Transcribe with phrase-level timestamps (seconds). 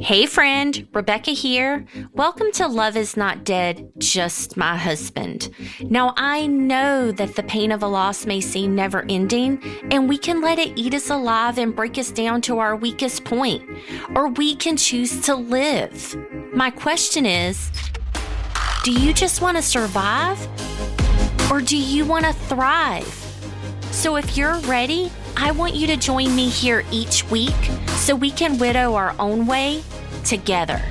[0.00, 1.84] Hey, friend, Rebecca here.
[2.12, 5.50] Welcome to Love is Not Dead, Just My Husband.
[5.80, 10.16] Now, I know that the pain of a loss may seem never ending, and we
[10.16, 13.68] can let it eat us alive and break us down to our weakest point,
[14.14, 16.16] or we can choose to live.
[16.52, 17.70] My question is
[18.84, 20.38] do you just want to survive,
[21.50, 23.06] or do you want to thrive?
[23.90, 25.10] So, if you're ready,
[25.40, 27.54] I want you to join me here each week
[27.90, 29.84] so we can widow our own way
[30.24, 30.82] together.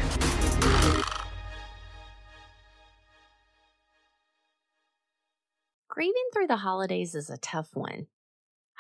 [5.89, 8.07] Grieving through the holidays is a tough one.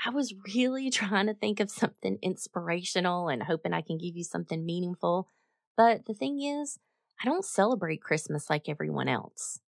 [0.05, 4.23] I was really trying to think of something inspirational and hoping I can give you
[4.23, 5.27] something meaningful,
[5.75, 6.79] but the thing is,
[7.21, 9.59] I don't celebrate Christmas like everyone else.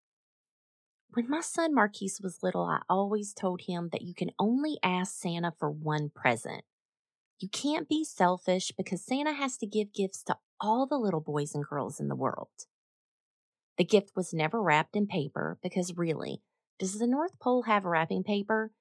[1.14, 5.16] When my son Marquise was little, I always told him that you can only ask
[5.16, 6.64] Santa for one present.
[7.40, 11.56] You can't be selfish because Santa has to give gifts to all the little boys
[11.56, 12.50] and girls in the world.
[13.78, 16.42] The gift was never wrapped in paper because really,
[16.78, 18.72] does the North Pole have wrapping paper?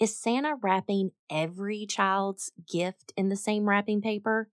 [0.00, 4.50] Is Santa wrapping every child's gift in the same wrapping paper?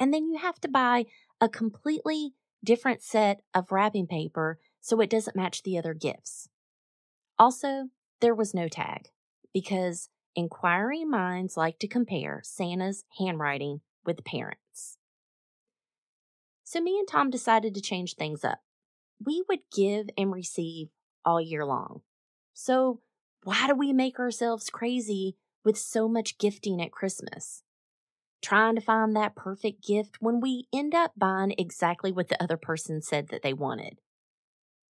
[0.00, 1.06] And then you have to buy
[1.40, 6.48] a completely different set of wrapping paper so it doesn't match the other gifts.
[7.38, 7.88] Also,
[8.20, 9.08] there was no tag
[9.52, 14.98] because inquiring minds like to compare Santa's handwriting with parents.
[16.64, 18.60] So, me and Tom decided to change things up.
[19.24, 20.88] We would give and receive
[21.24, 22.02] all year long.
[22.52, 23.00] So,
[23.44, 27.62] why do we make ourselves crazy with so much gifting at Christmas?
[28.42, 32.56] Trying to find that perfect gift when we end up buying exactly what the other
[32.56, 33.98] person said that they wanted.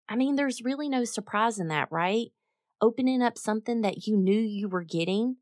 [0.09, 2.29] I mean, there's really no surprise in that, right?
[2.81, 5.37] Opening up something that you knew you were getting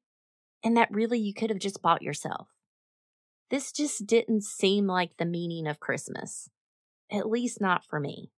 [0.64, 2.50] and that really you could have just bought yourself.
[3.50, 6.50] This just didn't seem like the meaning of Christmas,
[7.10, 8.32] at least not for me.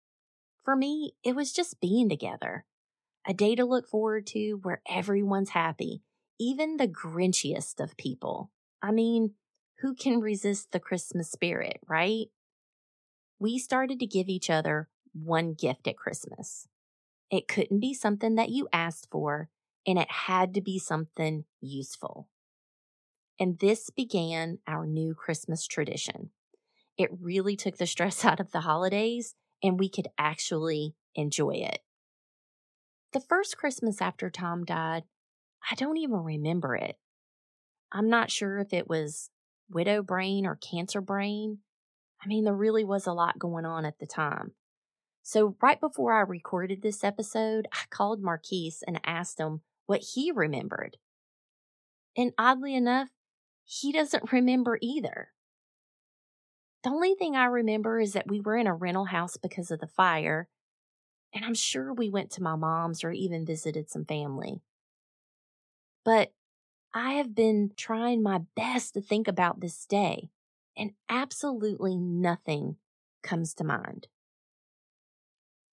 [0.65, 2.67] For me, it was just being together,
[3.27, 6.03] a day to look forward to where everyone's happy,
[6.39, 8.51] even the grinchiest of people.
[8.83, 9.33] I mean,
[9.81, 12.27] who can resist the Christmas spirit, right?
[13.39, 16.69] We started to give each other one gift at Christmas.
[17.31, 19.49] It couldn't be something that you asked for,
[19.87, 22.29] and it had to be something useful.
[23.39, 26.31] And this began our new Christmas tradition.
[26.97, 31.81] It really took the stress out of the holidays, and we could actually enjoy it.
[33.13, 35.05] The first Christmas after Tom died,
[35.71, 36.97] I don't even remember it.
[37.91, 39.31] I'm not sure if it was
[39.71, 41.59] widow brain or cancer brain.
[42.23, 44.53] I mean, there really was a lot going on at the time.
[45.23, 50.33] So, right before I recorded this episode, I called Marquise and asked him what he
[50.33, 50.97] remembered.
[52.17, 53.09] And oddly enough,
[53.65, 55.33] he doesn't remember either.
[56.83, 59.79] The only thing I remember is that we were in a rental house because of
[59.81, 60.49] the fire,
[61.33, 64.63] and I'm sure we went to my mom's or even visited some family.
[66.05, 66.33] But
[66.95, 70.31] I have been trying my best to think about this day,
[70.77, 72.79] and absolutely nothing
[73.23, 74.09] comes to mind.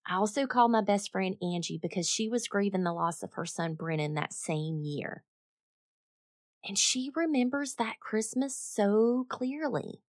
[0.08, 3.46] I also called my best friend Angie because she was grieving the loss of her
[3.46, 5.24] son Brennan that same year.
[6.68, 10.02] And she remembers that Christmas so clearly.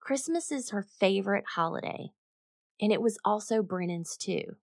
[0.00, 2.10] Christmas is her favorite holiday,
[2.80, 4.56] and it was also Brennan's too.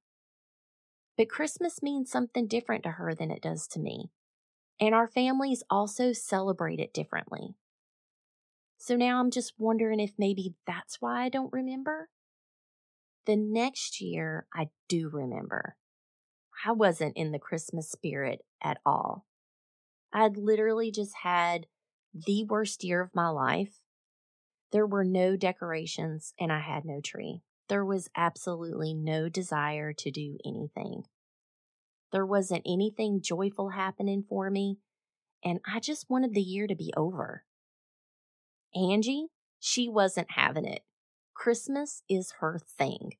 [1.18, 4.10] But Christmas means something different to her than it does to me,
[4.80, 7.56] and our families also celebrate it differently.
[8.78, 12.10] So now I'm just wondering if maybe that's why I don't remember.
[13.26, 15.76] The next year, I do remember.
[16.66, 19.26] I wasn't in the Christmas spirit at all.
[20.12, 21.68] I'd literally just had
[22.14, 23.80] the worst year of my life.
[24.72, 27.42] There were no decorations and I had no tree.
[27.70, 31.04] There was absolutely no desire to do anything.
[32.12, 34.78] There wasn't anything joyful happening for me,
[35.44, 37.44] and I just wanted the year to be over.
[38.76, 39.28] Angie,
[39.60, 40.84] she wasn't having it.
[41.44, 43.16] Christmas is her thing.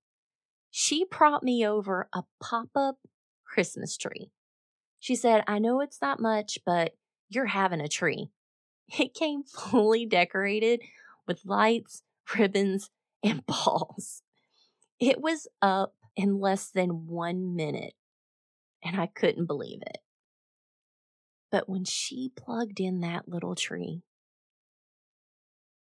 [0.72, 3.00] She brought me over a pop up
[3.44, 4.32] Christmas tree.
[4.98, 6.94] She said, I know it's not much, but
[7.28, 8.30] you're having a tree.
[8.98, 10.80] It came fully decorated
[11.28, 12.04] with lights,
[12.38, 12.90] ribbons,
[13.22, 14.22] and balls.
[15.02, 17.96] It was up in less than one minute,
[18.82, 19.98] and I couldn't believe it.
[21.52, 24.04] But when she plugged in that little tree,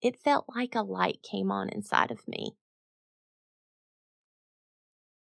[0.02, 2.56] it felt like a light came on inside of me.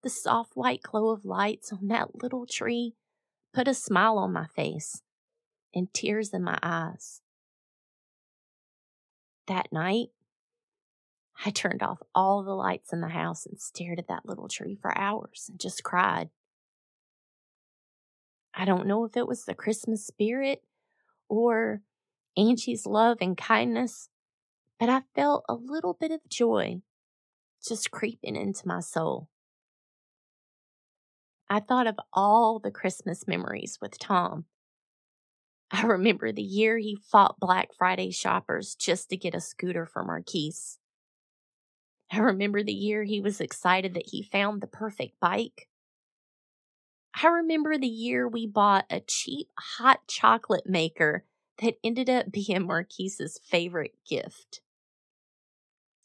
[0.04, 2.96] The soft white glow of lights on that little tree
[3.54, 5.02] put a smile on my face
[5.76, 7.22] and tears in my eyes.
[9.48, 10.10] That night,
[11.46, 14.78] I turned off all the lights in the house and stared at that little tree
[14.82, 16.30] for hours and just cried.
[18.54, 20.64] I don't know if it was the Christmas spirit
[21.30, 21.82] or
[22.38, 24.10] Angie's love and kindness,
[24.82, 26.82] but I felt a little bit of joy
[27.64, 29.30] just creeping into my soul.
[31.48, 34.46] I thought of all the Christmas memories with Tom.
[35.70, 40.04] I remember the year he fought Black Friday shoppers just to get a scooter for
[40.04, 40.80] Marquise.
[42.12, 45.68] I remember the year he was excited that he found the perfect bike.
[47.22, 51.24] I remember the year we bought a cheap hot chocolate maker
[51.62, 54.62] that ended up being Marquise's favorite gift.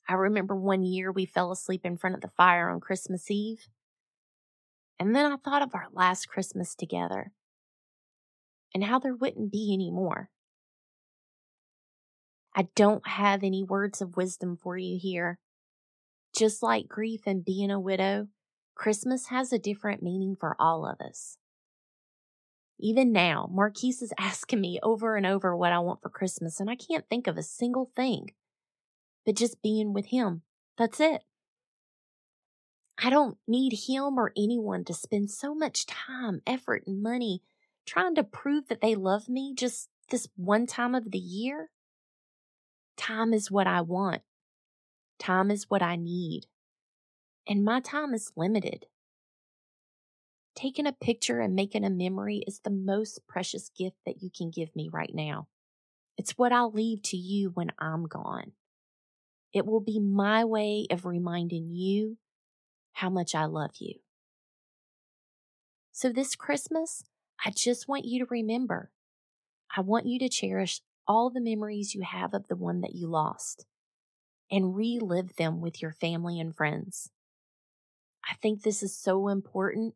[0.09, 3.69] I remember one year we fell asleep in front of the fire on Christmas Eve.
[4.99, 7.33] And then I thought of our last Christmas together
[8.75, 10.31] and how there wouldn't be any more.
[12.55, 15.39] I don't have any words of wisdom for you here.
[16.35, 18.29] Just like grief and being a widow,
[18.75, 21.39] Christmas has a different meaning for all of us.
[22.79, 26.71] Even now, Marquise is asking me over and over what I want for Christmas, and
[26.71, 28.31] I can't think of a single thing.
[29.27, 30.43] But just being with him,
[30.79, 31.25] that's it.
[33.03, 37.43] I don't need him or anyone to spend so much time, effort, and money
[37.85, 41.71] trying to prove that they love me just this one time of the year.
[42.97, 44.23] Time is what I want.
[45.19, 46.47] Time is what I need
[47.47, 48.87] and my time is limited.
[50.55, 54.51] Taking a picture and making a memory is the most precious gift that you can
[54.51, 55.49] give me right now.
[56.17, 58.53] It's what I'll leave to you when I'm gone.
[59.57, 62.19] It will be my way of reminding you
[62.93, 63.95] how much I love you.
[65.93, 67.05] So this Christmas,
[67.43, 68.91] I just want you to remember.
[69.75, 73.07] I want you to cherish all the memories you have of the one that you
[73.07, 73.65] lost
[74.51, 77.09] and relive them with your family and friends.
[78.31, 79.95] I think this is so important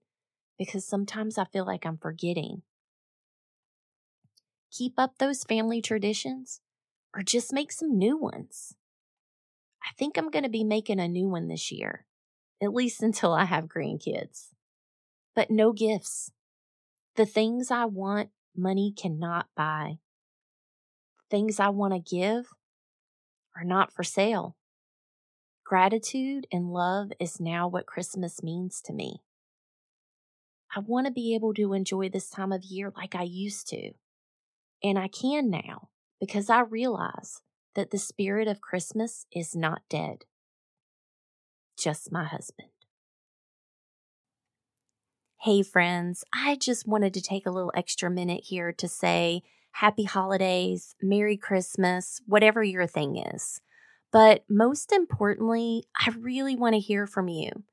[0.59, 2.63] because sometimes I feel like I'm forgetting.
[4.73, 6.63] Keep up those family traditions
[7.15, 8.75] or just make some new ones.
[9.83, 12.07] I think I'm going to be making a new one this year,
[12.63, 14.49] at least until I have grandkids.
[15.35, 16.33] But no gifts.
[17.17, 19.99] The things I want, money cannot buy.
[21.31, 22.47] Things I want to give
[23.57, 24.57] are not for sale.
[25.65, 29.23] Gratitude and love is now what Christmas means to me.
[30.75, 33.93] I want to be able to enjoy this time of year like I used to.
[34.83, 35.91] And I can now
[36.21, 37.41] because I realize
[37.75, 40.25] that the spirit of Christmas is not dead.
[41.79, 42.69] Just my husband.
[45.43, 50.05] Hey, friends, I just wanted to take a little extra minute here to say happy
[50.05, 53.61] holidays, Merry Christmas, whatever your thing is.
[54.13, 57.65] But most importantly, I really want to hear from you.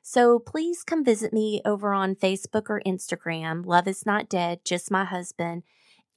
[0.00, 3.66] So please come visit me over on Facebook or Instagram.
[3.66, 5.62] Love is not dead, just my husband.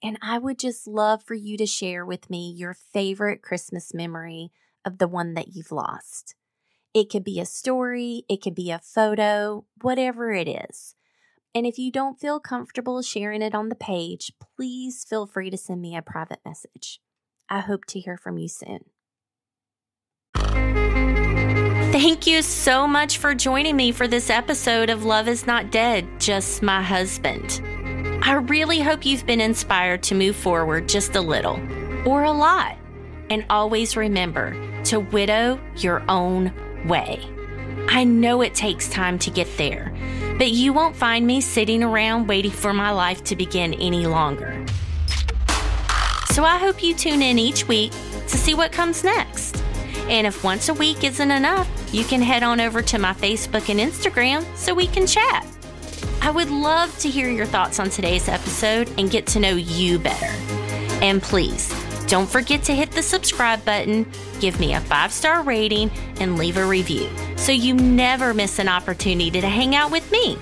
[0.06, 4.52] And I would just love for you to share with me your favorite Christmas memory
[4.86, 6.36] of the one that you've lost.
[6.94, 10.94] It could be a story, it could be a photo, whatever it is.
[11.56, 15.57] And if you don't feel comfortable sharing it on the page, please feel free to
[15.57, 17.02] send me a private message.
[17.50, 18.81] I hope to hear from you soon.
[21.92, 26.07] Thank you so much for joining me for this episode of Love is Not Dead,
[26.19, 27.59] Just My Husband.
[28.28, 31.62] I really hope you've been inspired to move forward just a little
[32.08, 32.76] or a lot.
[33.30, 36.52] And always remember to widow your own
[36.88, 37.24] way.
[37.88, 39.94] I know it takes time to get there,
[40.40, 44.66] but you won't find me sitting around waiting for my life to begin any longer.
[46.32, 49.64] So I hope you tune in each week to see what comes next.
[50.10, 53.70] And if once a week isn't enough, you can head on over to my Facebook
[53.70, 55.46] and Instagram so we can chat.
[56.26, 60.00] I would love to hear your thoughts on today's episode and get to know you
[60.00, 60.26] better.
[61.04, 61.72] And please,
[62.08, 66.58] don't forget to hit the subscribe button, give me a five star rating, and leave
[66.58, 70.36] a review so you never miss an opportunity to hang out with me.